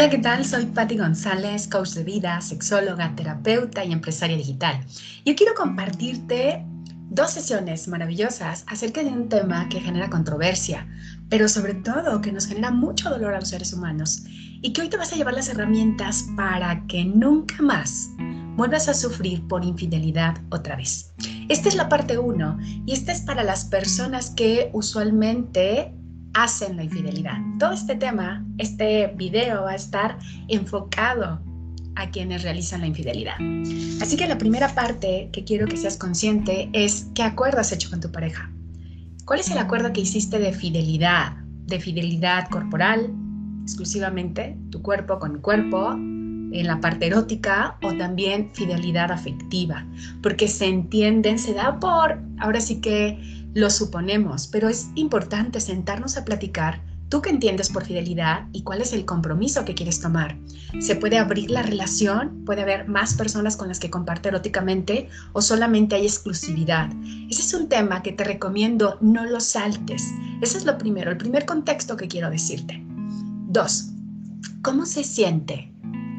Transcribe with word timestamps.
Hola, 0.00 0.08
¿qué 0.08 0.16
tal? 0.16 0.46
Soy 0.46 0.64
Patti 0.64 0.96
González, 0.96 1.68
coach 1.68 1.90
de 1.90 2.04
vida, 2.04 2.40
sexóloga, 2.40 3.14
terapeuta 3.14 3.84
y 3.84 3.92
empresaria 3.92 4.34
digital. 4.34 4.80
Yo 5.26 5.36
quiero 5.36 5.52
compartirte 5.52 6.64
dos 7.10 7.32
sesiones 7.32 7.86
maravillosas 7.86 8.64
acerca 8.66 9.02
de 9.02 9.10
un 9.10 9.28
tema 9.28 9.68
que 9.68 9.78
genera 9.78 10.08
controversia, 10.08 10.88
pero 11.28 11.50
sobre 11.50 11.74
todo 11.74 12.22
que 12.22 12.32
nos 12.32 12.46
genera 12.46 12.70
mucho 12.70 13.10
dolor 13.10 13.34
a 13.34 13.40
los 13.40 13.50
seres 13.50 13.74
humanos 13.74 14.24
y 14.62 14.72
que 14.72 14.80
hoy 14.80 14.88
te 14.88 14.96
vas 14.96 15.12
a 15.12 15.16
llevar 15.16 15.34
las 15.34 15.50
herramientas 15.50 16.24
para 16.34 16.82
que 16.86 17.04
nunca 17.04 17.60
más 17.60 18.08
vuelvas 18.56 18.88
a 18.88 18.94
sufrir 18.94 19.46
por 19.48 19.62
infidelidad 19.66 20.38
otra 20.48 20.76
vez. 20.76 21.12
Esta 21.50 21.68
es 21.68 21.74
la 21.74 21.90
parte 21.90 22.16
1 22.16 22.58
y 22.86 22.92
esta 22.94 23.12
es 23.12 23.20
para 23.20 23.44
las 23.44 23.66
personas 23.66 24.30
que 24.30 24.70
usualmente 24.72 25.92
hacen 26.34 26.76
la 26.76 26.84
infidelidad. 26.84 27.38
Todo 27.58 27.72
este 27.72 27.96
tema, 27.96 28.44
este 28.58 29.08
video 29.16 29.64
va 29.64 29.72
a 29.72 29.76
estar 29.76 30.18
enfocado 30.48 31.40
a 31.96 32.10
quienes 32.10 32.42
realizan 32.42 32.80
la 32.80 32.86
infidelidad. 32.86 33.36
Así 34.00 34.16
que 34.16 34.26
la 34.26 34.38
primera 34.38 34.74
parte 34.74 35.28
que 35.32 35.44
quiero 35.44 35.66
que 35.66 35.76
seas 35.76 35.96
consciente 35.96 36.70
es 36.72 37.08
qué 37.14 37.22
acuerdo 37.22 37.60
has 37.60 37.72
hecho 37.72 37.90
con 37.90 38.00
tu 38.00 38.10
pareja. 38.10 38.50
¿Cuál 39.24 39.40
es 39.40 39.50
el 39.50 39.58
acuerdo 39.58 39.92
que 39.92 40.00
hiciste 40.00 40.38
de 40.38 40.52
fidelidad? 40.52 41.36
De 41.66 41.78
fidelidad 41.78 42.48
corporal, 42.48 43.12
exclusivamente 43.62 44.56
tu 44.70 44.82
cuerpo 44.82 45.18
con 45.18 45.34
mi 45.34 45.40
cuerpo, 45.40 45.92
en 46.52 46.66
la 46.66 46.80
parte 46.80 47.06
erótica 47.06 47.78
o 47.82 47.94
también 47.94 48.50
fidelidad 48.52 49.12
afectiva, 49.12 49.86
porque 50.22 50.48
se 50.48 50.66
entienden, 50.66 51.38
se 51.38 51.54
da 51.54 51.78
por, 51.78 52.20
ahora 52.38 52.60
sí 52.60 52.80
que 52.80 53.39
lo 53.54 53.70
suponemos, 53.70 54.46
pero 54.46 54.68
es 54.68 54.88
importante 54.94 55.60
sentarnos 55.60 56.16
a 56.16 56.24
platicar 56.24 56.80
tú 57.10 57.20
qué 57.20 57.30
entiendes 57.30 57.68
por 57.68 57.84
fidelidad 57.84 58.46
y 58.52 58.62
cuál 58.62 58.80
es 58.80 58.92
el 58.92 59.04
compromiso 59.04 59.64
que 59.64 59.74
quieres 59.74 60.00
tomar. 60.00 60.38
Se 60.78 60.94
puede 60.94 61.18
abrir 61.18 61.50
la 61.50 61.62
relación, 61.62 62.44
puede 62.46 62.62
haber 62.62 62.88
más 62.88 63.14
personas 63.14 63.56
con 63.56 63.66
las 63.66 63.80
que 63.80 63.90
comparte 63.90 64.28
eróticamente 64.28 65.08
o 65.32 65.42
solamente 65.42 65.96
hay 65.96 66.06
exclusividad. 66.06 66.88
Ese 67.28 67.42
es 67.42 67.52
un 67.52 67.68
tema 67.68 68.02
que 68.02 68.12
te 68.12 68.22
recomiendo 68.22 68.96
no 69.00 69.26
lo 69.26 69.40
saltes. 69.40 70.04
Ese 70.40 70.58
es 70.58 70.64
lo 70.64 70.78
primero, 70.78 71.10
el 71.10 71.18
primer 71.18 71.44
contexto 71.44 71.96
que 71.96 72.06
quiero 72.06 72.30
decirte. 72.30 72.80
Dos, 73.48 73.90
¿cómo 74.62 74.86
se 74.86 75.02
siente 75.02 75.72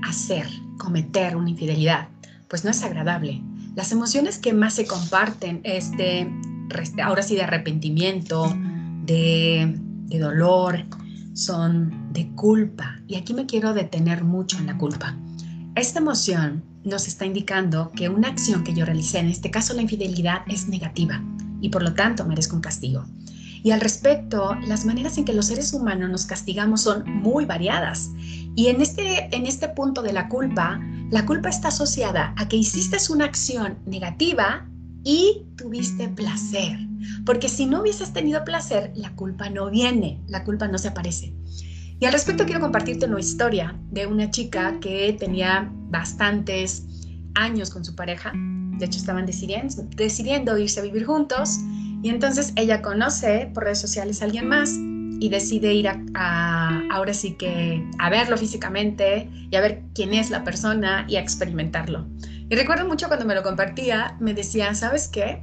hacer, 0.04 0.46
cometer 0.78 1.38
una 1.38 1.52
infidelidad? 1.52 2.10
Pues 2.50 2.66
no 2.66 2.70
es 2.70 2.84
agradable. 2.84 3.42
Las 3.76 3.94
emociones 3.94 4.38
que 4.38 4.52
más 4.52 4.74
se 4.74 4.86
comparten 4.86 5.62
es 5.64 5.90
de 5.96 6.30
ahora 7.04 7.24
sí 7.24 7.36
de 7.36 7.44
arrepentimiento, 7.44 8.54
de, 9.06 9.80
de 10.06 10.20
dolor, 10.20 10.86
son 11.34 12.12
de 12.14 12.30
culpa. 12.36 13.00
Y 13.08 13.16
aquí 13.16 13.34
me 13.34 13.46
quiero 13.46 13.74
detener 13.74 14.24
mucho 14.24 14.58
en 14.58 14.68
la 14.68 14.78
culpa. 14.78 15.18
Esta 15.76 16.00
emoción 16.00 16.64
nos 16.84 17.08
está 17.08 17.26
indicando 17.26 17.92
que 17.92 18.10
una 18.10 18.28
acción 18.28 18.64
que 18.64 18.74
yo 18.74 18.86
realicé, 18.86 19.20
en 19.20 19.28
este 19.28 19.52
caso 19.52 19.74
la 19.74 19.82
infidelidad, 19.82 20.42
es 20.48 20.68
negativa 20.68 21.24
y 21.62 21.70
por 21.70 21.84
lo 21.84 21.94
tanto 21.94 22.26
merezco 22.26 22.56
un 22.56 22.62
castigo. 22.62 23.06
Y 23.64 23.72
al 23.72 23.80
respecto, 23.80 24.56
las 24.66 24.86
maneras 24.86 25.18
en 25.20 25.26
que 25.26 25.34
los 25.34 25.46
seres 25.46 25.72
humanos 25.72 26.10
nos 26.10 26.26
castigamos 26.26 26.82
son 26.82 27.04
muy 27.08 27.46
variadas. 27.46 28.10
Y 28.56 28.68
en 28.68 28.82
este, 28.82 29.34
en 29.36 29.46
este 29.46 29.70
punto 29.70 30.02
de 30.02 30.14
la 30.14 30.30
culpa, 30.30 30.80
la 31.12 31.26
culpa 31.28 31.50
está 31.50 31.68
asociada 31.68 32.34
a 32.38 32.48
que 32.48 32.58
hiciste 32.58 32.98
una 33.12 33.26
acción 33.26 33.78
negativa 33.86 34.68
y 35.04 35.46
tuviste 35.58 36.08
placer. 36.10 36.78
Porque 37.26 37.50
si 37.50 37.66
no 37.66 37.82
hubieses 37.82 38.14
tenido 38.14 38.44
placer, 38.44 38.92
la 38.96 39.16
culpa 39.16 39.50
no 39.50 39.70
viene, 39.70 40.22
la 40.28 40.44
culpa 40.44 40.68
no 40.68 40.78
se 40.78 40.90
aparece. 40.90 41.34
Y 42.00 42.06
al 42.06 42.14
respecto 42.14 42.46
quiero 42.46 42.62
compartirte 42.62 43.06
una 43.06 43.20
historia 43.20 43.76
de 43.92 44.08
una 44.08 44.32
chica 44.32 44.80
que 44.80 45.14
tenía 45.20 45.72
bastantes 45.90 46.84
años 47.36 47.70
con 47.70 47.86
su 47.86 47.96
pareja. 47.96 48.34
De 48.34 48.86
hecho, 48.86 48.98
estaban 48.98 49.26
decidiendo, 49.26 50.58
irse 50.58 50.80
a 50.80 50.84
vivir 50.84 51.06
juntos. 51.06 51.60
Y 52.02 52.10
entonces 52.10 52.54
ella 52.56 52.82
conoce 52.82 53.52
por 53.54 53.66
redes 53.66 53.80
sociales 53.80 54.22
a 54.22 54.26
alguien 54.26 54.48
más 54.48 54.76
y 55.22 55.30
decide 55.30 55.72
ir 55.76 55.88
a, 55.88 56.82
ahora 56.92 57.14
sí 57.14 57.34
que 57.34 57.88
a 58.00 58.10
verlo 58.10 58.36
físicamente 58.36 59.30
y 59.52 59.56
a 59.56 59.62
ver 59.62 59.84
quién 59.94 60.16
es 60.16 60.32
la 60.32 60.44
persona 60.44 61.06
y 61.08 61.18
a 61.18 61.20
experimentarlo. 61.20 62.08
Y 62.52 62.56
recuerdo 62.58 62.86
mucho 62.86 63.08
cuando 63.08 63.26
me 63.26 63.34
lo 63.34 63.44
compartía, 63.44 64.18
me 64.20 64.34
decía, 64.34 64.76
¿sabes 64.76 65.08
qué? 65.08 65.42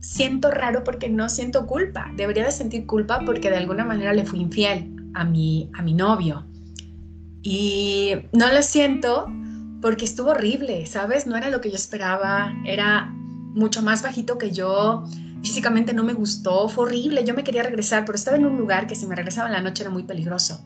Siento 0.00 0.50
raro 0.50 0.82
porque 0.82 1.08
no 1.08 1.28
siento 1.28 1.68
culpa. 1.68 2.10
Debería 2.16 2.46
de 2.46 2.50
sentir 2.50 2.84
culpa 2.84 3.20
porque 3.24 3.48
de 3.48 3.58
alguna 3.58 3.84
manera 3.84 4.12
le 4.12 4.26
fui 4.26 4.40
infiel 4.40 4.92
a 5.14 5.24
mi, 5.24 5.70
a 5.72 5.82
mi 5.82 5.94
novio. 5.94 6.44
Y 7.42 8.14
no 8.32 8.52
lo 8.52 8.60
siento 8.60 9.28
porque 9.80 10.04
estuvo 10.04 10.30
horrible, 10.30 10.84
¿sabes? 10.86 11.28
No 11.28 11.36
era 11.36 11.48
lo 11.48 11.60
que 11.60 11.70
yo 11.70 11.76
esperaba, 11.76 12.52
era 12.64 13.14
mucho 13.54 13.80
más 13.80 14.02
bajito 14.02 14.36
que 14.36 14.50
yo, 14.50 15.04
físicamente 15.44 15.92
no 15.92 16.02
me 16.02 16.12
gustó, 16.12 16.68
fue 16.68 16.86
horrible, 16.86 17.22
yo 17.22 17.34
me 17.34 17.44
quería 17.44 17.62
regresar, 17.62 18.04
pero 18.04 18.16
estaba 18.16 18.36
en 18.36 18.46
un 18.46 18.58
lugar 18.58 18.88
que 18.88 18.96
si 18.96 19.06
me 19.06 19.14
regresaba 19.14 19.46
en 19.46 19.54
la 19.54 19.62
noche 19.62 19.84
era 19.84 19.92
muy 19.92 20.02
peligroso. 20.02 20.60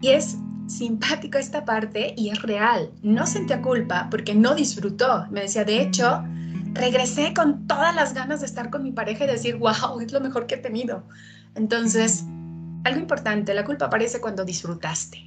Y 0.00 0.10
es 0.10 0.38
simpático 0.68 1.38
esta 1.38 1.64
parte 1.64 2.14
y 2.16 2.28
es 2.30 2.42
real. 2.42 2.90
No 3.02 3.26
sentía 3.26 3.62
culpa 3.62 4.08
porque 4.10 4.34
no 4.34 4.54
disfrutó. 4.54 5.26
Me 5.30 5.42
decía, 5.42 5.64
de 5.64 5.82
hecho, 5.82 6.22
regresé 6.72 7.34
con 7.34 7.66
todas 7.66 7.94
las 7.94 8.14
ganas 8.14 8.40
de 8.40 8.46
estar 8.46 8.70
con 8.70 8.82
mi 8.82 8.92
pareja 8.92 9.24
y 9.24 9.28
decir, 9.28 9.56
wow, 9.56 10.00
es 10.00 10.12
lo 10.12 10.20
mejor 10.20 10.46
que 10.46 10.56
he 10.56 10.58
tenido. 10.58 11.04
Entonces, 11.54 12.24
algo 12.84 13.00
importante, 13.00 13.54
la 13.54 13.64
culpa 13.64 13.86
aparece 13.86 14.20
cuando 14.20 14.44
disfrutaste. 14.44 15.24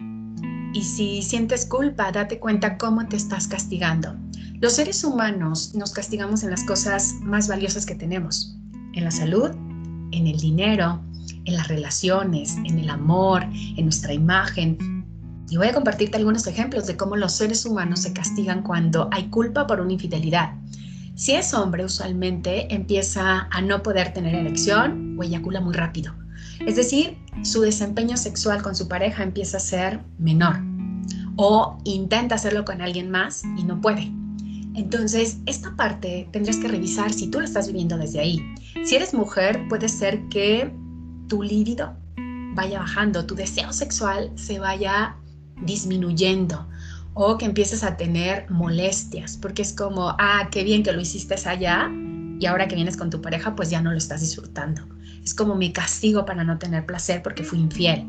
Y 0.74 0.84
si 0.84 1.22
sientes 1.22 1.66
culpa, 1.66 2.12
date 2.12 2.40
cuenta 2.40 2.78
cómo 2.78 3.06
te 3.08 3.18
estás 3.18 3.48
castigando. 3.48 4.16
Los 4.62 4.74
seres 4.74 5.04
humanos 5.04 5.74
nos 5.76 5.92
castigamos 5.92 6.44
en 6.44 6.52
las 6.52 6.64
cosas 6.64 7.16
más 7.22 7.48
valiosas 7.48 7.86
que 7.86 7.96
tenemos, 7.96 8.56
en 8.94 9.04
la 9.04 9.12
salud, 9.12 9.50
en 10.12 10.28
el 10.28 10.40
dinero, 10.40 11.02
en 11.46 11.56
las 11.56 11.68
relaciones, 11.68 12.56
en 12.58 12.80
el 12.80 12.90
amor, 12.90 13.44
en 13.44 13.84
nuestra 13.84 14.14
imagen, 14.14 15.01
y 15.52 15.58
voy 15.58 15.68
a 15.68 15.74
compartirte 15.74 16.16
algunos 16.16 16.48
ejemplos 16.48 16.88
de 16.88 16.96
cómo 16.96 17.18
los 17.18 17.34
seres 17.34 17.66
humanos 17.66 18.00
se 18.04 18.14
castigan 18.14 18.64
cuando 18.64 19.10
hay 19.12 19.28
culpa 19.28 19.68
por 19.68 19.82
una 19.82 19.92
infidelidad. 19.92 20.54
Si 21.16 21.34
es 21.34 21.54
hombre, 21.54 21.84
usualmente 21.84 22.74
empieza 22.74 23.50
a 23.52 23.62
no 23.62 23.84
poder 23.84 24.14
tener 24.14 24.34
erección 24.34 25.18
o 25.20 25.24
eyacula 25.24 25.60
muy 25.60 25.74
rápido. 25.74 26.16
Es 26.66 26.78
decir, 26.78 27.18
su 27.44 27.60
desempeño 27.60 28.16
sexual 28.16 28.62
con 28.62 28.76
su 28.76 28.88
pareja 28.88 29.24
empieza 29.24 29.58
a 29.58 29.60
ser 29.60 30.00
menor 30.18 30.56
o 31.36 31.78
intenta 31.84 32.36
hacerlo 32.36 32.64
con 32.64 32.82
alguien 32.82 33.12
más 33.12 33.44
y 33.58 33.66
no 33.66 33.82
puede. 33.82 34.10
Entonces, 34.74 35.40
esta 35.48 35.76
parte 35.76 36.30
tendrás 36.32 36.58
que 36.58 36.70
revisar 36.70 37.12
si 37.12 37.28
tú 37.28 37.40
lo 37.40 37.46
estás 37.46 37.68
viviendo 37.68 37.98
desde 37.98 38.22
ahí. 38.22 38.42
Si 38.86 38.96
eres 38.96 39.14
mujer, 39.14 39.68
puede 39.68 39.90
ser 39.90 40.30
que 40.30 40.74
tu 41.28 41.44
líbido 41.44 41.94
vaya 42.56 42.80
bajando, 42.80 43.26
tu 43.26 43.36
deseo 43.36 43.74
sexual 43.74 44.32
se 44.36 44.58
vaya 44.60 45.18
disminuyendo 45.62 46.68
o 47.14 47.38
que 47.38 47.46
empieces 47.46 47.84
a 47.84 47.98
tener 47.98 48.50
molestias, 48.50 49.38
porque 49.38 49.62
es 49.62 49.74
como, 49.74 50.16
ah, 50.18 50.48
qué 50.52 50.64
bien 50.64 50.84
que 50.84 50.94
lo 50.94 51.02
hiciste 51.02 51.36
allá 51.46 51.90
y 52.40 52.46
ahora 52.46 52.68
que 52.68 52.76
vienes 52.76 52.98
con 52.98 53.10
tu 53.10 53.22
pareja, 53.22 53.56
pues 53.56 53.70
ya 53.70 53.82
no 53.82 53.92
lo 53.92 53.98
estás 53.98 54.22
disfrutando. 54.22 54.82
Es 55.24 55.34
como 55.34 55.56
mi 55.56 55.72
castigo 55.72 56.26
para 56.26 56.44
no 56.44 56.58
tener 56.58 56.86
placer 56.86 57.22
porque 57.22 57.44
fui 57.44 57.60
infiel. 57.60 58.08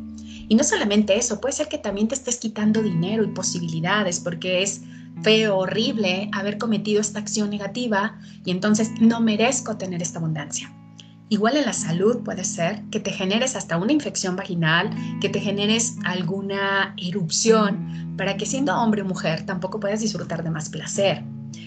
Y 0.48 0.54
no 0.54 0.64
solamente 0.64 1.16
eso, 1.16 1.40
puede 1.40 1.54
ser 1.54 1.68
que 1.68 1.78
también 1.78 2.08
te 2.08 2.14
estés 2.14 2.38
quitando 2.38 2.82
dinero 2.82 3.24
y 3.24 3.28
posibilidades 3.28 4.20
porque 4.20 4.62
es 4.62 4.82
feo, 5.22 5.58
horrible 5.58 6.30
haber 6.32 6.58
cometido 6.58 7.00
esta 7.00 7.18
acción 7.18 7.50
negativa 7.50 8.18
y 8.44 8.50
entonces 8.50 8.90
no 9.00 9.20
merezco 9.20 9.76
tener 9.76 10.02
esta 10.02 10.18
abundancia. 10.18 10.72
Igual 11.32 11.56
en 11.56 11.64
la 11.64 11.72
salud 11.72 12.18
puede 12.18 12.44
ser 12.44 12.82
que 12.90 13.00
te 13.00 13.10
generes 13.10 13.56
hasta 13.56 13.78
una 13.78 13.92
infección 13.92 14.36
vaginal, 14.36 14.90
que 15.18 15.30
te 15.30 15.40
generes 15.40 15.96
alguna 16.04 16.94
erupción, 16.98 18.14
para 18.18 18.36
que 18.36 18.44
siendo 18.44 18.76
hombre 18.76 19.00
o 19.00 19.06
mujer 19.06 19.46
tampoco 19.46 19.80
puedas 19.80 20.00
disfrutar 20.00 20.44
de 20.44 20.50
más 20.50 20.68
placer, 20.68 21.24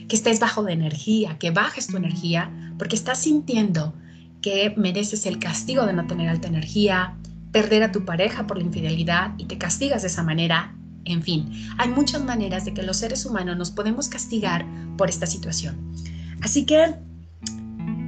que 0.08 0.16
estés 0.16 0.40
bajo 0.40 0.62
de 0.62 0.74
energía, 0.74 1.40
que 1.40 1.50
bajes 1.50 1.88
tu 1.88 1.98
energía, 1.98 2.52
porque 2.78 2.96
estás 2.96 3.18
sintiendo 3.24 3.96
que 4.40 4.72
mereces 4.78 5.26
el 5.26 5.40
castigo 5.40 5.88
de 5.88 5.94
no 5.94 6.06
tener 6.06 6.30
alta 6.30 6.48
energía, 6.48 7.18
perder 7.52 7.82
a 7.82 7.92
tu 7.92 8.06
pareja 8.06 8.46
por 8.46 8.60
la 8.60 8.66
infidelidad 8.66 9.34
y 9.40 9.46
te 9.46 9.58
castigas 9.58 10.04
de 10.04 10.10
esa 10.10 10.22
manera. 10.22 10.76
En 11.06 11.24
fin, 11.24 11.52
hay 11.80 11.90
muchas 11.90 12.24
maneras 12.24 12.66
de 12.66 12.76
que 12.76 12.84
los 12.84 12.98
seres 12.98 13.26
humanos 13.26 13.58
nos 13.58 13.72
podemos 13.72 14.10
castigar 14.10 14.64
por 14.96 15.10
esta 15.10 15.26
situación. 15.26 15.92
Así 16.44 16.68
que 16.68 16.94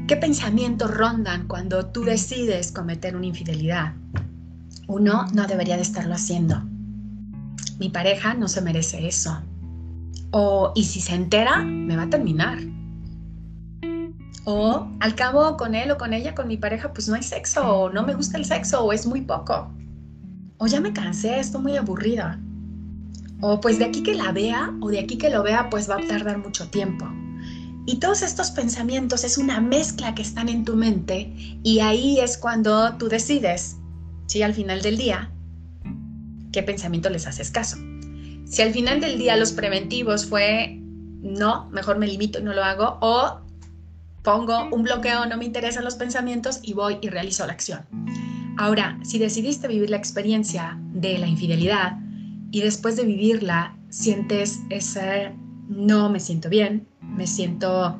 ¿Qué 0.07 0.15
pensamientos 0.15 0.95
rondan 0.95 1.49
cuando 1.49 1.87
tú 1.87 2.05
decides 2.05 2.71
cometer 2.71 3.17
una 3.17 3.25
infidelidad? 3.25 3.93
Uno 4.87 5.25
no 5.33 5.47
debería 5.47 5.75
de 5.75 5.81
estarlo 5.81 6.13
haciendo. 6.13 6.61
Mi 7.77 7.89
pareja 7.89 8.33
no 8.33 8.47
se 8.47 8.61
merece 8.61 9.05
eso. 9.05 9.37
O, 10.31 10.71
y 10.75 10.85
si 10.85 11.01
se 11.01 11.13
entera, 11.13 11.57
me 11.57 11.97
va 11.97 12.03
a 12.03 12.09
terminar. 12.09 12.57
O, 14.45 14.87
al 15.01 15.13
cabo, 15.15 15.57
con 15.57 15.75
él 15.75 15.91
o 15.91 15.97
con 15.97 16.13
ella, 16.13 16.33
con 16.33 16.47
mi 16.47 16.55
pareja, 16.55 16.93
pues 16.93 17.09
no 17.09 17.15
hay 17.15 17.23
sexo, 17.23 17.67
o 17.67 17.89
no 17.89 18.03
me 18.03 18.13
gusta 18.13 18.37
el 18.37 18.45
sexo, 18.45 18.85
o 18.85 18.93
es 18.93 19.05
muy 19.05 19.19
poco. 19.19 19.69
O 20.57 20.67
ya 20.67 20.79
me 20.79 20.93
cansé, 20.93 21.37
estoy 21.37 21.61
muy 21.61 21.75
aburrida. 21.75 22.39
O 23.41 23.59
pues 23.59 23.77
de 23.77 23.83
aquí 23.83 24.03
que 24.03 24.15
la 24.15 24.31
vea 24.31 24.73
o 24.79 24.87
de 24.87 24.99
aquí 24.99 25.17
que 25.17 25.29
lo 25.29 25.43
vea 25.43 25.69
pues 25.69 25.89
va 25.89 25.95
a 25.95 26.07
tardar 26.07 26.37
mucho 26.37 26.69
tiempo. 26.69 27.05
Y 27.87 27.99
todos 27.99 28.21
estos 28.21 28.51
pensamientos 28.51 29.23
es 29.23 29.37
una 29.37 29.61
mezcla 29.61 30.13
que 30.13 30.21
están 30.21 30.49
en 30.49 30.65
tu 30.65 30.75
mente 30.75 31.33
y 31.63 31.79
ahí 31.79 32.19
es 32.19 32.37
cuando 32.37 32.97
tú 32.97 33.07
decides, 33.07 33.77
si 34.25 34.43
al 34.43 34.53
final 34.53 34.81
del 34.81 34.97
día, 34.97 35.31
qué 36.51 36.63
pensamiento 36.63 37.09
les 37.09 37.25
haces 37.27 37.49
caso. 37.49 37.77
Si 38.43 38.61
al 38.61 38.73
final 38.73 38.99
del 38.99 39.17
día 39.17 39.37
los 39.37 39.53
preventivos 39.53 40.25
fue, 40.25 40.81
no, 41.21 41.69
mejor 41.69 41.97
me 41.97 42.07
limito 42.07 42.39
y 42.39 42.43
no 42.43 42.53
lo 42.53 42.61
hago, 42.61 42.97
o 42.99 43.39
pongo 44.21 44.67
un 44.69 44.83
bloqueo, 44.83 45.25
no 45.25 45.37
me 45.37 45.45
interesan 45.45 45.85
los 45.85 45.95
pensamientos 45.95 46.59
y 46.63 46.73
voy 46.73 46.97
y 47.01 47.07
realizo 47.07 47.47
la 47.47 47.53
acción. 47.53 47.85
Ahora, 48.57 48.99
si 49.03 49.17
decidiste 49.17 49.69
vivir 49.69 49.91
la 49.91 49.97
experiencia 49.97 50.77
de 50.91 51.17
la 51.19 51.27
infidelidad 51.27 51.97
y 52.51 52.59
después 52.59 52.97
de 52.97 53.05
vivirla 53.05 53.77
sientes 53.89 54.59
ese 54.69 55.31
no 55.69 56.09
me 56.09 56.19
siento 56.19 56.49
bien, 56.49 56.85
me 57.17 57.27
siento 57.27 57.99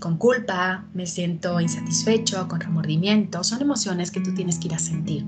con 0.00 0.16
culpa, 0.16 0.84
me 0.94 1.06
siento 1.06 1.60
insatisfecho, 1.60 2.48
con 2.48 2.60
remordimiento, 2.60 3.42
son 3.44 3.62
emociones 3.62 4.10
que 4.10 4.20
tú 4.20 4.34
tienes 4.34 4.58
que 4.58 4.68
ir 4.68 4.74
a 4.74 4.78
sentir. 4.78 5.24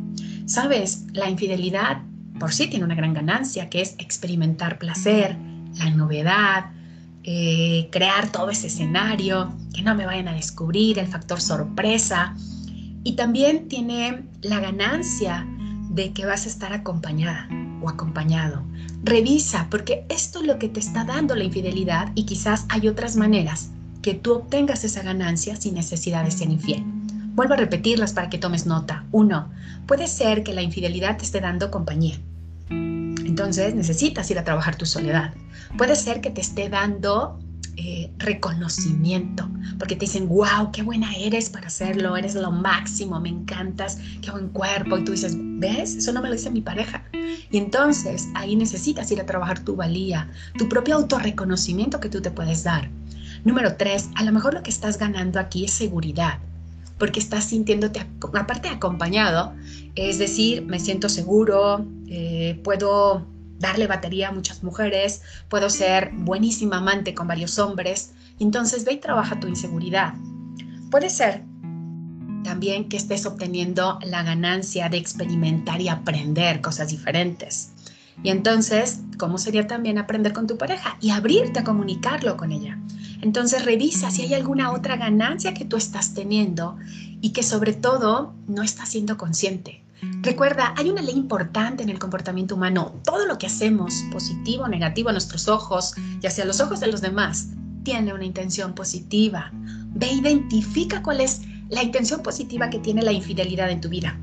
Sabes, 0.47 1.07
la 1.13 1.29
infidelidad 1.29 2.03
por 2.39 2.53
sí 2.53 2.69
tiene 2.69 2.85
una 2.85 2.95
gran 2.95 3.15
ganancia, 3.15 3.69
que 3.69 3.81
es 3.81 3.95
experimentar 3.99 4.79
placer, 4.79 5.37
la 5.79 5.91
novedad, 5.91 6.71
eh, 7.25 7.89
crear 7.91 8.31
todo 8.31 8.51
ese 8.51 8.69
escenario, 8.69 9.53
que 9.75 9.83
no 9.83 9.95
me 9.95 10.07
vayan 10.07 10.29
a 10.29 10.35
descubrir, 10.35 10.99
el 10.99 11.07
factor 11.07 11.41
sorpresa. 11.41 12.35
Y 13.03 13.13
también 13.13 13.69
tiene 13.69 14.25
la 14.43 14.61
ganancia 14.61 15.47
de 15.91 16.13
que 16.13 16.27
vas 16.27 16.45
a 16.45 16.49
estar 16.49 16.73
acompañada 16.73 17.49
o 17.83 17.89
acompañado. 17.89 18.63
Revisa, 19.03 19.69
porque 19.71 20.05
esto 20.09 20.41
es 20.41 20.47
lo 20.47 20.59
que 20.59 20.69
te 20.69 20.81
está 20.81 21.05
dando 21.05 21.35
la 21.35 21.45
infidelidad 21.45 22.11
y 22.15 22.25
quizás 22.25 22.67
hay 22.69 22.89
otras 22.89 23.17
maneras 23.17 23.71
que 24.03 24.15
tú 24.15 24.35
obtengas 24.35 24.85
esa 24.85 25.03
ganancia 25.03 25.57
sin 25.57 25.75
necesidad 25.75 26.25
de 26.25 26.31
ser 26.31 26.51
infiel. 26.51 26.85
Vuelvo 27.35 27.55
a 27.55 27.59
repetirlas 27.59 28.13
para 28.13 28.31
que 28.31 28.39
tomes 28.39 28.67
nota. 28.67 29.05
Uno, 29.13 29.51
puede 29.87 30.07
ser 30.07 30.43
que 30.43 30.55
la 30.55 30.63
infidelidad 30.63 31.19
te 31.19 31.25
esté 31.25 31.41
dando 31.41 31.71
compañía. 31.71 32.19
Entonces 32.71 33.75
necesitas 33.75 34.31
ir 34.31 34.39
a 34.39 34.45
trabajar 34.45 34.77
tu 34.77 34.87
soledad. 34.87 35.35
Puede 35.77 35.97
ser 35.97 36.21
que 36.21 36.31
te 36.31 36.41
esté 36.41 36.69
dando 36.69 37.39
eh, 37.77 38.11
reconocimiento, 38.19 39.49
porque 39.79 39.97
te 39.97 40.07
dicen, 40.07 40.29
wow, 40.29 40.71
qué 40.73 40.83
buena 40.83 41.15
eres 41.15 41.51
para 41.51 41.67
hacerlo, 41.67 42.17
eres 42.17 42.35
lo 42.35 42.51
máximo, 42.51 43.21
me 43.21 43.29
encantas, 43.29 43.99
qué 44.23 44.31
buen 44.31 44.49
cuerpo. 44.49 44.97
Y 44.97 45.05
tú 45.05 45.13
dices, 45.13 45.37
¿ves? 45.37 45.95
Eso 45.95 46.13
no 46.13 46.23
me 46.23 46.29
lo 46.29 46.35
dice 46.35 46.51
mi 46.51 46.63
pareja. 46.63 47.05
Y 47.51 47.59
entonces 47.59 48.29
ahí 48.35 48.57
necesitas 48.57 49.11
ir 49.13 49.21
a 49.21 49.27
trabajar 49.27 49.59
tu 49.61 49.77
valía, 49.77 50.31
tu 50.57 50.69
propio 50.69 50.97
autorreconocimiento 50.97 52.01
que 52.01 52.09
tú 52.09 52.23
te 52.23 52.31
puedes 52.31 52.65
dar. 52.65 52.89
Número 53.45 53.77
tres, 53.77 54.09
a 54.15 54.25
lo 54.25 54.33
mejor 54.33 54.55
lo 54.55 54.63
que 54.63 54.71
estás 54.71 54.99
ganando 54.99 55.39
aquí 55.39 55.67
es 55.67 55.73
seguridad 55.73 56.39
porque 56.99 57.21
estás 57.21 57.45
sintiéndote, 57.45 58.01
aparte 58.33 58.69
acompañado, 58.69 59.53
es 59.97 60.19
decir, 60.19 60.65
me 60.65 60.81
siento 60.81 61.09
seguro, 61.09 61.85
eh, 62.09 62.59
puedo 62.65 63.27
darle 63.59 63.87
batería 63.87 64.29
a 64.29 64.33
muchas 64.33 64.63
mujeres, 64.63 65.23
puedo 65.49 65.71
ser 65.71 66.11
buenísima 66.13 66.79
amante 66.79 67.15
con 67.15 67.29
varios 67.29 67.59
hombres, 67.59 68.13
entonces 68.39 68.85
ve 68.85 68.95
y 68.95 69.01
trabaja 69.01 69.41
tu 69.41 69.49
inseguridad. 69.49 70.15
Puede 70.91 71.11
ser 71.11 71.43
también 72.45 72.89
que 72.89 72.97
estés 72.97 73.27
obteniendo 73.27 73.99
la 74.05 74.23
ganancia 74.23 74.89
de 74.89 74.99
experimentar 74.99 75.81
y 75.81 75.89
aprender 75.89 76.61
cosas 76.61 76.89
diferentes. 76.89 77.73
Y 78.23 78.31
entonces, 78.31 79.01
¿cómo 79.19 79.37
sería 79.37 79.67
también 79.67 79.99
aprender 79.99 80.33
con 80.33 80.47
tu 80.47 80.57
pareja 80.57 80.97
y 81.01 81.11
abrirte 81.11 81.61
a 81.61 81.65
comunicarlo 81.65 82.37
con 82.37 82.53
ella? 82.53 82.79
Entonces 83.21 83.65
revisa 83.65 84.11
si 84.11 84.23
hay 84.23 84.35
alguna 84.35 84.73
otra 84.73 84.97
ganancia 84.97 85.55
que 85.55 85.65
tú 85.65 85.77
estás 85.77 86.15
teniendo 86.15 86.77
y 87.21 87.31
que 87.31 87.43
sobre 87.43 87.73
todo 87.73 88.35
no 88.47 88.63
estás 88.63 88.91
siendo 88.91 89.17
consciente. 89.17 89.83
Recuerda, 90.23 90.75
hay 90.77 90.91
una 90.91 91.03
ley 91.03 91.15
importante 91.15 91.83
en 91.83 91.89
el 91.89 91.99
comportamiento 91.99 92.55
humano. 92.55 93.01
Todo 93.05 93.27
lo 93.27 93.39
que 93.39 93.47
hacemos, 93.47 93.95
positivo 94.13 94.65
o 94.65 94.69
negativo 94.69 95.09
a 95.09 95.13
nuestros 95.13 95.49
ojos 95.49 95.95
y 96.21 96.27
hacia 96.27 96.45
los 96.45 96.61
ojos 96.61 96.81
de 96.81 96.89
los 96.89 97.01
demás, 97.01 97.49
tiene 97.83 98.13
una 98.13 98.25
intención 98.25 98.75
positiva. 98.75 99.51
Ve, 99.53 100.13
identifica 100.13 101.03
cuál 101.03 101.21
es 101.21 101.43
la 101.69 101.83
intención 101.83 102.23
positiva 102.23 102.71
que 102.71 102.79
tiene 102.79 103.03
la 103.03 103.13
infidelidad 103.13 103.71
en 103.71 103.81
tu 103.81 103.89
vida. 103.89 104.19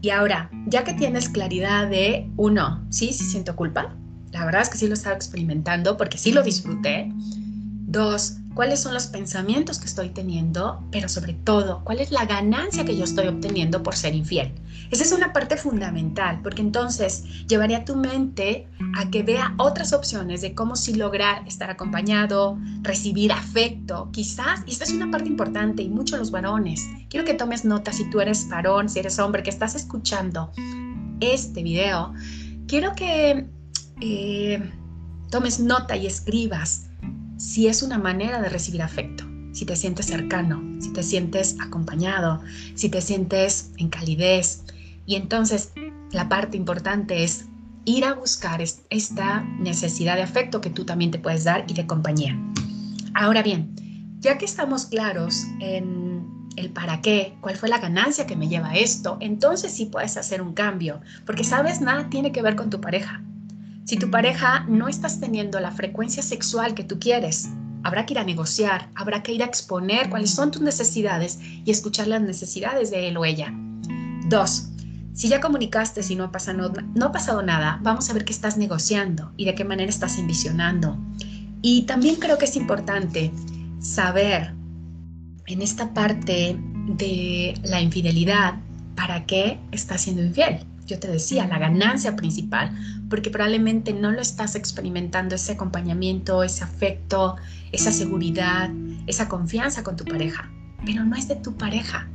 Y 0.00 0.10
ahora, 0.10 0.50
ya 0.66 0.84
que 0.84 0.94
tienes 0.94 1.28
claridad 1.28 1.88
de, 1.88 2.28
uno, 2.36 2.84
sí, 2.90 3.12
sí 3.12 3.24
siento 3.24 3.54
culpa. 3.54 3.94
La 4.32 4.44
verdad 4.44 4.62
es 4.62 4.68
que 4.68 4.78
sí 4.78 4.86
lo 4.86 4.92
he 4.92 4.94
estado 4.94 5.14
experimentando 5.14 5.96
porque 5.96 6.18
sí 6.18 6.32
lo 6.32 6.42
disfruté. 6.42 7.12
Dos, 7.14 8.38
cuáles 8.54 8.80
son 8.80 8.94
los 8.94 9.06
pensamientos 9.06 9.78
que 9.78 9.86
estoy 9.86 10.10
teniendo, 10.10 10.82
pero 10.90 11.08
sobre 11.08 11.34
todo, 11.34 11.82
cuál 11.84 12.00
es 12.00 12.10
la 12.10 12.26
ganancia 12.26 12.84
que 12.84 12.96
yo 12.96 13.04
estoy 13.04 13.28
obteniendo 13.28 13.82
por 13.82 13.96
ser 13.96 14.14
infiel. 14.14 14.52
Esa 14.90 15.04
es 15.04 15.12
una 15.12 15.32
parte 15.32 15.56
fundamental, 15.56 16.40
porque 16.42 16.60
entonces 16.60 17.24
llevaría 17.46 17.84
tu 17.84 17.96
mente 17.96 18.68
a 18.96 19.08
que 19.10 19.22
vea 19.22 19.54
otras 19.58 19.92
opciones 19.92 20.42
de 20.42 20.54
cómo 20.54 20.76
sí 20.76 20.94
lograr 20.94 21.46
estar 21.46 21.70
acompañado, 21.70 22.58
recibir 22.82 23.32
afecto, 23.32 24.10
quizás, 24.12 24.60
y 24.66 24.72
esta 24.72 24.84
es 24.84 24.92
una 24.92 25.10
parte 25.10 25.28
importante 25.28 25.82
y 25.82 25.88
mucho 25.88 26.16
los 26.16 26.30
varones. 26.30 26.86
Quiero 27.08 27.24
que 27.24 27.34
tomes 27.34 27.64
nota 27.64 27.92
si 27.92 28.08
tú 28.10 28.20
eres 28.20 28.48
varón, 28.48 28.88
si 28.88 28.98
eres 28.98 29.18
hombre, 29.18 29.42
que 29.42 29.50
estás 29.50 29.74
escuchando 29.74 30.52
este 31.20 31.62
video. 31.62 32.12
Quiero 32.66 32.94
que 32.94 33.48
eh, 34.00 34.72
tomes 35.30 35.58
nota 35.60 35.96
y 35.96 36.06
escribas 36.06 36.90
si 37.42 37.66
es 37.66 37.82
una 37.82 37.98
manera 37.98 38.40
de 38.40 38.48
recibir 38.48 38.82
afecto, 38.82 39.24
si 39.50 39.66
te 39.66 39.74
sientes 39.74 40.06
cercano, 40.06 40.62
si 40.80 40.92
te 40.92 41.02
sientes 41.02 41.56
acompañado, 41.60 42.40
si 42.76 42.88
te 42.88 43.00
sientes 43.00 43.72
en 43.78 43.88
calidez. 43.88 44.62
Y 45.06 45.16
entonces 45.16 45.72
la 46.12 46.28
parte 46.28 46.56
importante 46.56 47.24
es 47.24 47.46
ir 47.84 48.04
a 48.04 48.14
buscar 48.14 48.62
esta 48.62 49.40
necesidad 49.58 50.14
de 50.14 50.22
afecto 50.22 50.60
que 50.60 50.70
tú 50.70 50.84
también 50.84 51.10
te 51.10 51.18
puedes 51.18 51.42
dar 51.42 51.64
y 51.66 51.74
de 51.74 51.84
compañía. 51.84 52.38
Ahora 53.12 53.42
bien, 53.42 53.74
ya 54.20 54.38
que 54.38 54.44
estamos 54.44 54.86
claros 54.86 55.44
en 55.58 56.24
el 56.54 56.70
para 56.70 57.00
qué, 57.00 57.36
cuál 57.40 57.56
fue 57.56 57.68
la 57.68 57.78
ganancia 57.78 58.24
que 58.24 58.36
me 58.36 58.48
lleva 58.48 58.68
a 58.68 58.76
esto, 58.76 59.16
entonces 59.18 59.72
sí 59.72 59.86
puedes 59.86 60.16
hacer 60.16 60.42
un 60.42 60.54
cambio, 60.54 61.00
porque 61.26 61.42
sabes, 61.42 61.80
nada 61.80 62.08
tiene 62.08 62.30
que 62.30 62.40
ver 62.40 62.54
con 62.54 62.70
tu 62.70 62.80
pareja. 62.80 63.20
Si 63.84 63.96
tu 63.96 64.10
pareja 64.10 64.64
no 64.68 64.88
estás 64.88 65.18
teniendo 65.18 65.58
la 65.58 65.72
frecuencia 65.72 66.22
sexual 66.22 66.74
que 66.74 66.84
tú 66.84 67.00
quieres, 67.00 67.48
habrá 67.82 68.06
que 68.06 68.14
ir 68.14 68.20
a 68.20 68.24
negociar, 68.24 68.88
habrá 68.94 69.24
que 69.24 69.32
ir 69.32 69.42
a 69.42 69.46
exponer 69.46 70.08
cuáles 70.08 70.30
son 70.30 70.52
tus 70.52 70.62
necesidades 70.62 71.40
y 71.42 71.70
escuchar 71.70 72.06
las 72.06 72.22
necesidades 72.22 72.92
de 72.92 73.08
él 73.08 73.16
o 73.16 73.24
ella. 73.24 73.52
Dos, 74.28 74.68
si 75.14 75.28
ya 75.28 75.40
comunicaste 75.40 76.04
si 76.04 76.14
no 76.14 76.30
no 76.94 77.06
ha 77.06 77.12
pasado 77.12 77.42
nada, 77.42 77.80
vamos 77.82 78.08
a 78.08 78.12
ver 78.12 78.24
qué 78.24 78.32
estás 78.32 78.56
negociando 78.56 79.32
y 79.36 79.46
de 79.46 79.54
qué 79.56 79.64
manera 79.64 79.90
estás 79.90 80.16
envisionando. 80.16 80.96
Y 81.60 81.82
también 81.82 82.16
creo 82.16 82.38
que 82.38 82.44
es 82.44 82.54
importante 82.54 83.32
saber 83.80 84.54
en 85.46 85.60
esta 85.60 85.92
parte 85.92 86.56
de 86.86 87.54
la 87.64 87.80
infidelidad 87.80 88.54
para 88.94 89.26
qué 89.26 89.58
estás 89.72 90.02
siendo 90.02 90.22
infiel 90.22 90.64
yo 90.92 90.98
te 90.98 91.08
decía, 91.08 91.46
la 91.46 91.58
ganancia 91.58 92.14
principal, 92.16 92.70
porque 93.08 93.30
probablemente 93.30 93.92
no 93.92 94.12
lo 94.12 94.20
estás 94.20 94.54
experimentando 94.54 95.34
ese 95.34 95.52
acompañamiento, 95.52 96.42
ese 96.42 96.64
afecto, 96.64 97.36
esa 97.72 97.90
seguridad, 97.90 98.70
esa 99.06 99.28
confianza 99.28 99.82
con 99.82 99.96
tu 99.96 100.04
pareja, 100.04 100.50
pero 100.84 101.02
no 101.04 101.16
es 101.16 101.28
de 101.28 101.36
tu 101.36 101.56
pareja. 101.56 102.06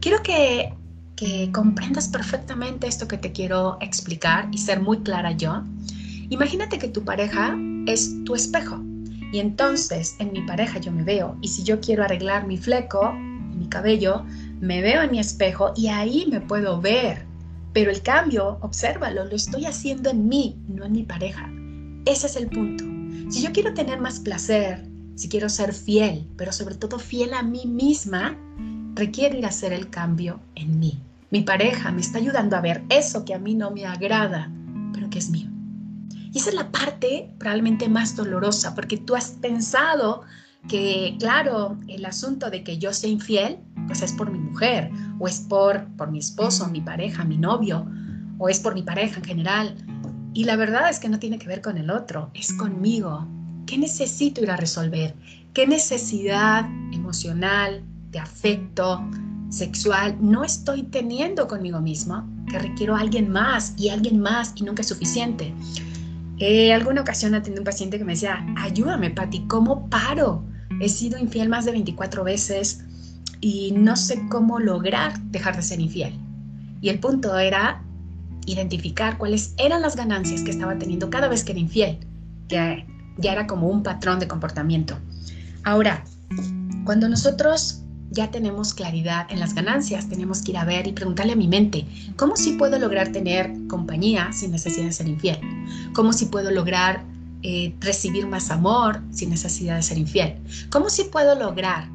Quiero 0.00 0.22
que, 0.22 0.72
que 1.16 1.50
comprendas 1.52 2.08
perfectamente 2.08 2.86
esto 2.86 3.08
que 3.08 3.18
te 3.18 3.32
quiero 3.32 3.78
explicar 3.80 4.48
y 4.52 4.58
ser 4.58 4.80
muy 4.80 5.00
clara 5.00 5.32
yo. 5.32 5.62
Imagínate 6.30 6.78
que 6.78 6.88
tu 6.88 7.04
pareja 7.04 7.56
es 7.86 8.24
tu 8.24 8.36
espejo 8.36 8.80
y 9.32 9.40
entonces 9.40 10.14
en 10.20 10.32
mi 10.32 10.42
pareja 10.42 10.78
yo 10.78 10.92
me 10.92 11.02
veo 11.02 11.36
y 11.42 11.48
si 11.48 11.64
yo 11.64 11.80
quiero 11.80 12.04
arreglar 12.04 12.46
mi 12.46 12.56
fleco, 12.56 13.12
mi 13.12 13.68
cabello, 13.68 14.24
me 14.60 14.82
veo 14.82 15.02
en 15.02 15.10
mi 15.10 15.18
espejo 15.18 15.72
y 15.76 15.88
ahí 15.88 16.26
me 16.30 16.40
puedo 16.40 16.80
ver 16.80 17.29
pero 17.72 17.90
el 17.90 18.02
cambio, 18.02 18.58
obsérvalo, 18.62 19.24
lo 19.24 19.36
estoy 19.36 19.66
haciendo 19.66 20.10
en 20.10 20.28
mí, 20.28 20.56
no 20.68 20.84
en 20.84 20.92
mi 20.92 21.02
pareja. 21.04 21.50
Ese 22.04 22.26
es 22.26 22.36
el 22.36 22.48
punto. 22.48 22.84
Si 23.30 23.42
yo 23.42 23.52
quiero 23.52 23.74
tener 23.74 24.00
más 24.00 24.20
placer, 24.20 24.88
si 25.14 25.28
quiero 25.28 25.48
ser 25.48 25.72
fiel, 25.72 26.26
pero 26.36 26.52
sobre 26.52 26.74
todo 26.74 26.98
fiel 26.98 27.34
a 27.34 27.42
mí 27.42 27.66
misma, 27.66 28.36
requiere 28.94 29.38
ir 29.38 29.44
a 29.44 29.48
hacer 29.48 29.72
el 29.72 29.88
cambio 29.90 30.40
en 30.54 30.78
mí. 30.78 30.98
Mi 31.30 31.42
pareja 31.42 31.92
me 31.92 32.00
está 32.00 32.18
ayudando 32.18 32.56
a 32.56 32.60
ver 32.60 32.82
eso 32.88 33.24
que 33.24 33.34
a 33.34 33.38
mí 33.38 33.54
no 33.54 33.70
me 33.70 33.86
agrada, 33.86 34.50
pero 34.92 35.08
que 35.10 35.18
es 35.18 35.30
mío. 35.30 35.48
Y 36.32 36.38
esa 36.38 36.50
es 36.50 36.56
la 36.56 36.70
parte 36.70 37.30
probablemente 37.38 37.88
más 37.88 38.16
dolorosa, 38.16 38.74
porque 38.74 38.96
tú 38.96 39.14
has 39.14 39.30
pensado 39.30 40.22
que, 40.68 41.16
claro, 41.18 41.78
el 41.88 42.04
asunto 42.04 42.50
de 42.50 42.64
que 42.64 42.78
yo 42.78 42.92
sea 42.92 43.10
infiel, 43.10 43.58
pues 43.86 44.02
es 44.02 44.12
por 44.12 44.30
mi 44.30 44.38
mujer, 44.38 44.90
o 45.18 45.28
es 45.28 45.40
por, 45.40 45.86
por 45.96 46.10
mi 46.10 46.18
esposo, 46.18 46.68
mi 46.68 46.80
pareja, 46.80 47.24
mi 47.24 47.36
novio, 47.36 47.86
o 48.38 48.48
es 48.48 48.60
por 48.60 48.74
mi 48.74 48.82
pareja 48.82 49.18
en 49.18 49.24
general. 49.24 49.74
Y 50.32 50.44
la 50.44 50.56
verdad 50.56 50.88
es 50.88 50.98
que 50.98 51.08
no 51.08 51.18
tiene 51.18 51.38
que 51.38 51.48
ver 51.48 51.60
con 51.60 51.76
el 51.76 51.90
otro, 51.90 52.30
es 52.34 52.52
conmigo. 52.52 53.26
¿Qué 53.66 53.78
necesito 53.78 54.42
ir 54.42 54.50
a 54.50 54.56
resolver? 54.56 55.14
¿Qué 55.52 55.66
necesidad 55.66 56.68
emocional, 56.92 57.84
de 58.10 58.18
afecto, 58.18 59.00
sexual 59.48 60.16
no 60.20 60.44
estoy 60.44 60.84
teniendo 60.84 61.48
conmigo 61.48 61.80
mismo? 61.80 62.28
Que 62.48 62.58
requiero 62.58 62.96
a 62.96 63.00
alguien 63.00 63.30
más 63.30 63.74
y 63.76 63.88
alguien 63.88 64.20
más 64.20 64.52
y 64.56 64.62
nunca 64.62 64.82
es 64.82 64.88
suficiente. 64.88 65.52
Eh, 66.38 66.72
alguna 66.72 67.02
ocasión 67.02 67.34
atendí 67.34 67.58
un 67.58 67.64
paciente 67.64 67.98
que 67.98 68.04
me 68.04 68.12
decía, 68.12 68.44
ayúdame, 68.56 69.10
Patti, 69.10 69.46
¿cómo 69.46 69.90
paro? 69.90 70.44
He 70.80 70.88
sido 70.88 71.18
infiel 71.18 71.48
más 71.48 71.66
de 71.66 71.72
24 71.72 72.24
veces 72.24 72.84
y 73.40 73.72
no 73.72 73.96
sé 73.96 74.22
cómo 74.28 74.58
lograr 74.58 75.18
dejar 75.30 75.56
de 75.56 75.62
ser 75.62 75.80
infiel. 75.80 76.18
Y 76.80 76.88
el 76.88 76.98
punto 76.98 77.38
era 77.38 77.82
identificar 78.46 79.18
cuáles 79.18 79.54
eran 79.58 79.82
las 79.82 79.96
ganancias 79.96 80.42
que 80.42 80.50
estaba 80.50 80.78
teniendo 80.78 81.10
cada 81.10 81.28
vez 81.28 81.44
que 81.44 81.52
era 81.52 81.60
infiel, 81.60 81.98
que 82.48 82.86
ya 83.18 83.32
era 83.32 83.46
como 83.46 83.68
un 83.68 83.82
patrón 83.82 84.18
de 84.18 84.28
comportamiento. 84.28 84.98
Ahora, 85.64 86.04
cuando 86.84 87.08
nosotros 87.08 87.82
ya 88.10 88.30
tenemos 88.30 88.74
claridad 88.74 89.26
en 89.30 89.38
las 89.38 89.54
ganancias, 89.54 90.08
tenemos 90.08 90.42
que 90.42 90.52
ir 90.52 90.58
a 90.58 90.64
ver 90.64 90.86
y 90.86 90.92
preguntarle 90.92 91.32
a 91.32 91.36
mi 91.36 91.46
mente, 91.46 91.86
¿cómo 92.16 92.36
si 92.36 92.52
puedo 92.52 92.78
lograr 92.78 93.12
tener 93.12 93.52
compañía 93.68 94.32
sin 94.32 94.50
necesidad 94.50 94.86
de 94.86 94.92
ser 94.92 95.08
infiel? 95.08 95.38
¿Cómo 95.92 96.12
si 96.12 96.26
puedo 96.26 96.50
lograr 96.50 97.04
eh, 97.42 97.74
recibir 97.80 98.26
más 98.26 98.50
amor 98.50 99.00
sin 99.12 99.30
necesidad 99.30 99.76
de 99.76 99.82
ser 99.82 99.98
infiel? 99.98 100.36
¿Cómo 100.70 100.90
si 100.90 101.04
puedo 101.04 101.36
lograr? 101.36 101.88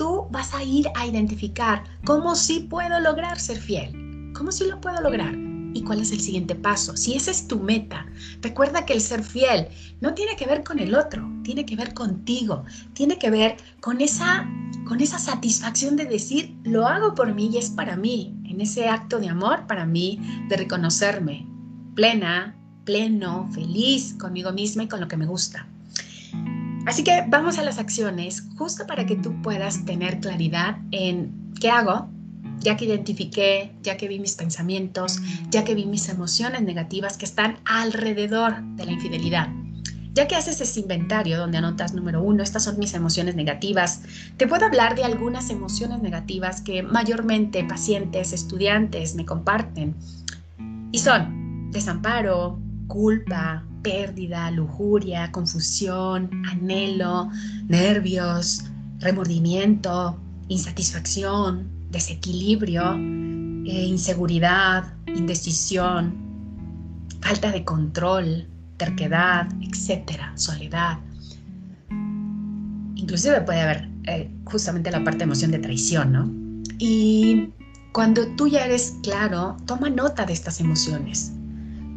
Tú 0.00 0.26
vas 0.30 0.54
a 0.54 0.64
ir 0.64 0.86
a 0.94 1.06
identificar 1.06 1.84
cómo 2.06 2.34
si 2.34 2.60
puedo 2.60 2.98
lograr 3.00 3.38
ser 3.38 3.58
fiel. 3.58 4.32
¿Cómo 4.34 4.50
si 4.50 4.64
lo 4.64 4.80
puedo 4.80 4.98
lograr? 5.02 5.36
y 5.74 5.82
cuál 5.82 6.00
es 6.00 6.10
el 6.10 6.20
siguiente 6.20 6.54
paso. 6.54 6.96
Si 6.96 7.12
esa 7.14 7.30
es 7.30 7.46
tu 7.46 7.60
meta, 7.60 8.06
recuerda 8.40 8.86
que 8.86 8.94
el 8.94 9.02
ser 9.02 9.22
fiel 9.22 9.68
no 10.00 10.14
tiene 10.14 10.36
que 10.36 10.46
ver 10.46 10.64
con 10.64 10.78
el 10.78 10.94
otro, 10.94 11.30
tiene 11.44 11.66
que 11.66 11.76
ver 11.76 11.92
contigo, 11.92 12.64
tiene 12.94 13.18
que 13.18 13.30
ver 13.30 13.58
con 13.80 14.00
esa, 14.00 14.48
con 14.88 15.02
esa 15.02 15.18
satisfacción 15.18 15.96
de 15.96 16.06
decir, 16.06 16.56
lo 16.64 16.86
hago 16.86 17.14
por 17.14 17.34
mí 17.34 17.50
y 17.52 17.58
es 17.58 17.68
para 17.68 17.94
mí, 17.94 18.34
en 18.46 18.62
ese 18.62 18.88
acto 18.88 19.20
de 19.20 19.28
amor 19.28 19.66
para 19.66 19.84
mí, 19.84 20.18
de 20.48 20.56
reconocerme 20.56 21.46
plena, 21.94 22.58
pleno, 22.84 23.50
feliz 23.52 24.14
conmigo 24.14 24.50
misma 24.50 24.84
y 24.84 24.88
con 24.88 25.00
lo 25.00 25.08
que 25.08 25.18
me 25.18 25.26
gusta. 25.26 25.68
Así 26.86 27.04
que 27.04 27.24
vamos 27.28 27.58
a 27.58 27.62
las 27.62 27.78
acciones 27.78 28.44
justo 28.56 28.86
para 28.86 29.06
que 29.06 29.16
tú 29.16 29.40
puedas 29.42 29.84
tener 29.84 30.20
claridad 30.20 30.78
en 30.90 31.52
qué 31.60 31.70
hago, 31.70 32.08
ya 32.60 32.76
que 32.76 32.86
identifiqué, 32.86 33.72
ya 33.82 33.96
que 33.96 34.08
vi 34.08 34.18
mis 34.18 34.34
pensamientos, 34.34 35.20
ya 35.50 35.64
que 35.64 35.74
vi 35.74 35.86
mis 35.86 36.08
emociones 36.08 36.62
negativas 36.62 37.16
que 37.16 37.24
están 37.24 37.58
alrededor 37.64 38.62
de 38.76 38.86
la 38.86 38.92
infidelidad. 38.92 39.48
Ya 40.12 40.26
que 40.26 40.34
haces 40.34 40.60
ese 40.60 40.80
inventario 40.80 41.38
donde 41.38 41.58
anotas 41.58 41.94
número 41.94 42.22
uno, 42.22 42.42
estas 42.42 42.64
son 42.64 42.78
mis 42.78 42.94
emociones 42.94 43.36
negativas, 43.36 44.02
te 44.36 44.48
puedo 44.48 44.66
hablar 44.66 44.96
de 44.96 45.04
algunas 45.04 45.50
emociones 45.50 46.02
negativas 46.02 46.62
que 46.62 46.82
mayormente 46.82 47.62
pacientes, 47.64 48.32
estudiantes 48.32 49.14
me 49.14 49.24
comparten. 49.24 49.94
Y 50.90 50.98
son 50.98 51.70
desamparo, 51.70 52.58
culpa, 52.88 53.64
pérdida, 53.82 54.50
lujuria, 54.50 55.30
confusión, 55.32 56.30
anhelo, 56.50 57.30
nervios, 57.68 58.64
remordimiento, 58.98 60.18
insatisfacción, 60.48 61.68
desequilibrio, 61.90 62.94
eh, 62.94 63.84
inseguridad, 63.86 64.94
indecisión, 65.06 66.14
falta 67.20 67.50
de 67.50 67.64
control, 67.64 68.46
terquedad, 68.76 69.48
etcétera, 69.60 70.32
soledad. 70.36 70.98
Inclusive 72.96 73.40
puede 73.42 73.60
haber 73.60 73.88
eh, 74.06 74.30
justamente 74.44 74.90
la 74.90 75.02
parte 75.02 75.18
de 75.18 75.24
emoción 75.24 75.50
de 75.50 75.58
traición, 75.58 76.12
¿no? 76.12 76.30
Y 76.78 77.50
cuando 77.92 78.26
tú 78.36 78.48
ya 78.48 78.64
eres 78.64 78.96
claro, 79.02 79.56
toma 79.66 79.90
nota 79.90 80.24
de 80.24 80.32
estas 80.32 80.60
emociones, 80.60 81.32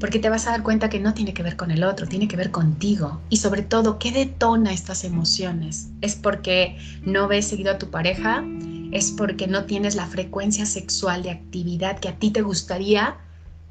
porque 0.04 0.20
te 0.20 0.30
vas 0.30 0.48
a 0.48 0.52
dar 0.52 0.64
cuenta 0.64 0.90
que 0.90 1.00
no 1.00 1.14
tiene 1.14 1.34
que 1.34 1.44
ver 1.44 1.56
con 1.56 1.72
el 1.72 1.82
otro, 1.82 2.10
tiene 2.10 2.28
que 2.28 2.36
ver 2.36 2.52
contigo. 2.52 3.22
Y 3.30 3.38
sobre 3.38 3.62
todo, 3.62 4.00
¿qué 4.00 4.12
detona 4.12 4.74
estas 4.74 5.06
emociones? 5.06 5.92
¿Es 6.02 6.16
porque 6.16 6.78
no 7.06 7.30
ves 7.30 7.48
seguido 7.48 7.72
a 7.72 7.78
tu 7.78 7.90
pareja? 7.90 8.44
es 8.92 9.12
porque 9.12 9.48
no 9.48 9.64
tienes 9.64 9.96
la 9.96 10.06
frecuencia 10.06 10.66
sexual 10.66 11.24
de 11.24 11.32
actividad 11.32 12.00
que 12.00 12.10
a 12.10 12.20
ti 12.20 12.32
te 12.32 12.42
gustaría, 12.42 13.16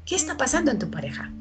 ¿qué 0.05 0.15
está 0.15 0.35
pasando 0.35 0.71
en 0.71 0.79
tu 0.79 0.89
pareja? 0.89 1.31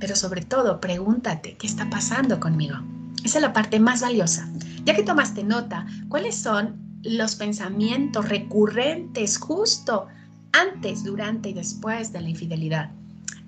Pero 0.00 0.16
sobre 0.16 0.40
todo, 0.40 0.80
pregúntate, 0.80 1.58
¿qué 1.58 1.66
está 1.66 1.90
pasando 1.90 2.40
conmigo? 2.40 2.76
Esa 3.24 3.36
es 3.36 3.42
la 3.42 3.52
parte 3.52 3.78
más 3.80 4.00
valiosa. 4.00 4.48
Ya 4.86 4.96
que 4.96 5.02
tomaste 5.02 5.44
nota, 5.44 5.86
¿cuáles 6.08 6.36
son 6.36 6.98
los 7.02 7.36
pensamientos 7.36 8.30
recurrentes 8.30 9.36
justo 9.36 10.06
antes, 10.52 11.04
durante 11.04 11.50
y 11.50 11.52
después 11.52 12.14
de 12.14 12.22
la 12.22 12.30
infidelidad? 12.30 12.90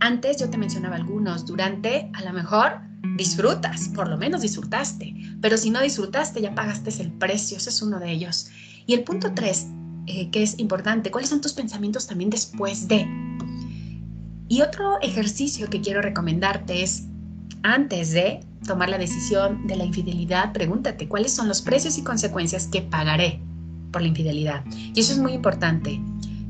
Antes 0.00 0.38
yo 0.38 0.49
te 0.49 0.57
mencionaba 0.57 0.97
algunos, 0.97 1.45
durante 1.45 2.11
a 2.14 2.23
lo 2.25 2.33
mejor 2.33 2.80
disfrutas, 3.16 3.88
por 3.90 4.09
lo 4.09 4.16
menos 4.16 4.40
disfrutaste, 4.40 5.14
pero 5.42 5.59
si 5.59 5.71
no 5.71 5.80
disfrutaste 5.80 6.40
ya 6.40 6.54
pagaste 6.54 6.90
el 7.02 7.12
precio, 7.12 7.59
ese 7.59 7.69
es 7.69 7.83
uno 7.83 8.00
de 8.00 8.11
ellos. 8.11 8.49
Y 8.87 8.95
el 8.95 9.04
punto 9.04 9.33
tres, 9.35 9.66
eh, 10.07 10.30
que 10.30 10.42
es 10.42 10.59
importante, 10.59 11.11
cuáles 11.11 11.28
son 11.28 11.42
tus 11.42 11.52
pensamientos 11.52 12.07
también 12.07 12.30
después 12.30 12.88
de. 12.88 13.07
Y 14.49 14.62
otro 14.62 14.99
ejercicio 15.02 15.69
que 15.69 15.83
quiero 15.83 16.00
recomendarte 16.00 16.83
es, 16.83 17.04
antes 17.62 18.12
de 18.12 18.40
tomar 18.66 18.88
la 18.88 18.99
decisión 18.99 19.66
de 19.66 19.76
la 19.76 19.85
infidelidad, 19.85 20.52
pregúntate 20.52 21.09
cuáles 21.09 21.33
son 21.33 21.47
los 21.47 21.61
precios 21.61 21.99
y 21.99 22.02
consecuencias 22.02 22.66
que 22.69 22.80
pagaré 22.83 23.40
por 23.92 24.00
la 24.00 24.09
infidelidad. 24.09 24.64
Y 24.95 24.99
eso 24.99 25.12
es 25.12 25.19
muy 25.19 25.33
importante, 25.33 26.00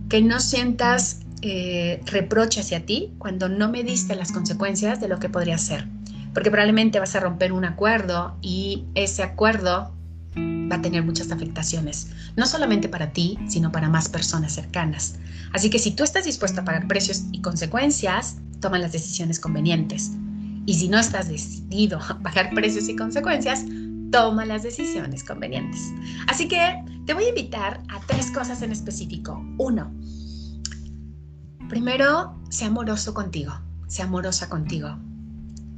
que 0.09 0.23
no 0.23 0.41
sientas 0.41 1.20
eh, 1.43 2.01
reproche 2.07 2.61
hacia 2.61 2.85
ti 2.85 3.13
cuando 3.19 3.49
no 3.49 3.71
me 3.71 3.83
diste 3.83 4.15
las 4.15 4.33
consecuencias 4.33 5.01
de 5.01 5.09
lo 5.09 5.19
que 5.19 5.29
podría 5.29 5.59
ser. 5.59 5.87
Porque 6.35 6.51
probablemente 6.51 7.01
vas 7.01 7.17
a 7.17 7.21
romper 7.21 7.53
un 7.53 7.65
acuerdo 7.65 8.37
y 8.41 8.85
ese 8.95 9.23
acuerdo 9.23 9.93
va 10.71 10.77
a 10.77 10.83
tener 10.83 11.03
muchas 11.03 11.33
afectaciones, 11.33 12.11
no 12.37 12.47
solamente 12.47 12.89
para 12.89 13.13
ti, 13.13 13.39
sino 13.49 13.73
para 13.73 13.89
más 13.89 14.09
personas 14.09 14.53
cercanas. 14.53 15.17
Así 15.53 15.71
que 15.71 15.79
si 15.79 15.91
tú 15.91 16.05
estás 16.05 16.25
dispuesto 16.25 16.61
a 16.61 16.65
pagar 16.65 16.87
precios 16.87 17.25
y 17.33 17.41
consecuencias, 17.41 18.37
toma 18.61 18.79
las 18.79 18.93
decisiones 18.93 19.41
convenientes. 19.41 20.13
Y 20.67 20.75
si 20.75 20.89
no 20.89 20.99
estás 20.99 21.29
decidido 21.29 21.99
a 21.99 22.19
pagar 22.21 22.51
precios 22.55 22.89
y 22.89 22.95
consecuencias, 22.95 23.65
toma 24.13 24.45
las 24.45 24.63
decisiones 24.63 25.25
convenientes. 25.25 25.81
Así 26.29 26.47
que 26.47 26.85
te 27.07 27.15
voy 27.15 27.25
a 27.25 27.29
invitar 27.31 27.83
a 27.89 28.01
tres 28.07 28.31
cosas 28.31 28.63
en 28.63 28.71
específico. 28.71 29.43
Uno, 29.59 29.93
primero, 31.71 32.35
sea 32.51 32.67
amoroso 32.69 33.15
contigo, 33.15 33.53
sea 33.87 34.05
amorosa 34.05 34.49
contigo 34.51 34.99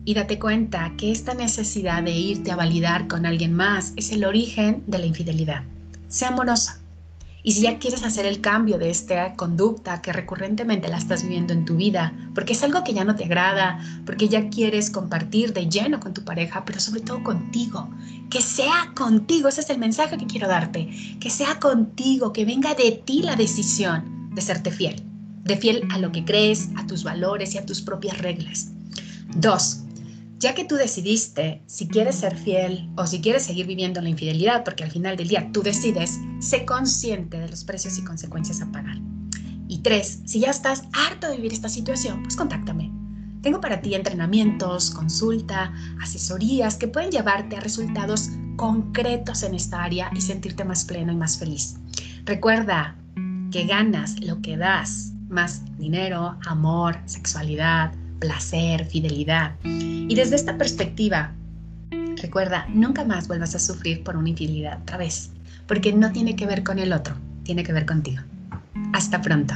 y 0.05 0.15
date 0.15 0.39
cuenta 0.39 0.93
que 0.97 1.13
esta 1.13 1.35
necesidad 1.35 2.03
de 2.03 2.13
irte 2.13 2.51
a 2.51 2.57
validar 2.57 3.07
con 3.07 3.27
alguien 3.27 3.55
más 3.55 3.93
es 3.97 4.11
el 4.11 4.25
origen 4.25 4.83
de 4.87 4.99
la 4.99 5.07
infidelidad. 5.07 5.63
Sea 6.09 6.29
amorosa. 6.29 6.79
Y 7.45 7.53
si 7.53 7.63
ya 7.63 7.79
quieres 7.79 8.05
hacer 8.05 8.25
el 8.25 8.41
cambio 8.41 8.79
de 8.79 8.91
esta 8.91 9.35
conducta 9.35 10.01
que 10.01 10.13
recurrentemente 10.13 10.89
la 10.89 10.99
estás 10.99 11.23
viviendo 11.23 11.53
en 11.53 11.65
tu 11.65 11.75
vida, 11.75 12.13
porque 12.35 12.53
es 12.53 12.63
algo 12.63 12.85
que 12.85 12.95
ya 12.95 13.05
no 13.05 13.17
te 13.17 13.25
agrada, 13.25 13.81
porque 14.07 14.29
ya 14.29 14.49
quieres 14.49 14.91
compartir 14.91 15.53
de 15.53 15.69
lleno 15.69 15.99
con 15.99 16.15
tu 16.15 16.25
pareja, 16.25 16.65
pero 16.65 16.79
sobre 16.79 17.01
todo 17.01 17.23
contigo, 17.25 17.91
que 18.31 18.41
sea 18.41 18.93
contigo, 18.95 19.49
ese 19.49 19.63
es 19.63 19.71
el 19.71 19.79
mensaje 19.79 20.19
que 20.19 20.27
quiero 20.27 20.47
darte, 20.47 20.89
que 21.19 21.31
sea 21.31 21.59
contigo, 21.59 22.33
que 22.33 22.45
venga 22.45 22.75
de 22.75 23.03
ti 23.05 23.23
la 23.23 23.35
decisión 23.35 24.31
de 24.33 24.41
serte 24.41 24.71
fiel, 24.71 25.03
de 25.45 25.57
fiel 25.57 25.87
a 25.91 25.99
lo 25.99 26.13
que 26.13 26.25
crees, 26.25 26.71
a 26.77 26.87
tus 26.87 27.05
valores 27.05 27.55
y 27.55 27.59
a 27.59 27.67
tus 27.67 27.81
propias 27.81 28.19
reglas. 28.19 28.71
Dos, 29.37 29.83
ya 30.39 30.55
que 30.55 30.65
tú 30.65 30.75
decidiste 30.75 31.63
si 31.67 31.87
quieres 31.87 32.17
ser 32.17 32.37
fiel 32.37 32.91
o 32.97 33.07
si 33.07 33.21
quieres 33.21 33.45
seguir 33.45 33.67
viviendo 33.67 34.01
la 34.01 34.09
infidelidad, 34.09 34.65
porque 34.65 34.83
al 34.83 34.91
final 34.91 35.17
del 35.17 35.29
día 35.29 35.49
tú 35.53 35.63
decides, 35.63 36.19
sé 36.41 36.65
consciente 36.65 37.39
de 37.39 37.49
los 37.49 37.65
precios 37.65 37.97
y 37.99 38.05
consecuencias 38.05 38.61
a 38.61 38.71
pagar. 38.73 38.99
Y 39.69 39.79
tres, 39.79 40.21
si 40.27 40.41
ya 40.41 40.51
estás 40.51 40.83
harto 40.93 41.29
de 41.29 41.37
vivir 41.37 41.53
esta 41.53 41.69
situación, 41.69 42.23
pues 42.25 42.37
contáctame. 42.37 42.93
Tengo 43.41 43.61
para 43.61 43.81
ti 43.81 43.95
entrenamientos, 43.95 44.91
consulta, 44.91 45.73
asesorías 46.01 46.77
que 46.77 46.89
pueden 46.89 47.11
llevarte 47.11 47.57
a 47.57 47.61
resultados 47.61 48.31
concretos 48.57 49.43
en 49.45 49.55
esta 49.55 49.83
área 49.83 50.11
y 50.15 50.21
sentirte 50.21 50.65
más 50.65 50.85
pleno 50.85 51.13
y 51.13 51.17
más 51.17 51.39
feliz. 51.39 51.77
Recuerda 52.25 52.97
que 53.51 53.65
ganas 53.65 54.21
lo 54.21 54.41
que 54.43 54.57
das, 54.57 55.12
más 55.33 55.63
dinero, 55.79 56.39
amor, 56.47 56.97
sexualidad, 57.07 57.93
placer, 58.21 58.87
fidelidad. 58.87 59.57
Y 59.65 60.15
desde 60.15 60.37
esta 60.37 60.57
perspectiva, 60.57 61.33
recuerda, 62.21 62.67
nunca 62.69 63.05
más 63.05 63.27
vuelvas 63.27 63.55
a 63.55 63.59
sufrir 63.59 64.05
por 64.05 64.17
una 64.17 64.29
infidelidad 64.29 64.81
otra 64.83 64.99
vez, 64.99 65.31
porque 65.67 65.93
no 65.93 66.13
tiene 66.13 66.37
que 66.37 66.47
ver 66.47 66.63
con 66.63 66.79
el 66.79 66.93
otro, 66.93 67.17
tiene 67.43 67.65
que 67.65 67.73
ver 67.73 67.87
contigo. 67.87 68.23
Hasta 68.93 69.21
pronto. 69.21 69.55